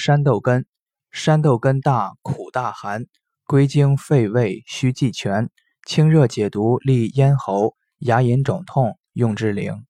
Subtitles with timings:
[0.00, 0.64] 山豆根，
[1.10, 3.06] 山豆根大苦大寒，
[3.44, 5.50] 归经肺胃需济全，
[5.88, 9.87] 清热解毒利咽喉，牙龈肿痛用之灵。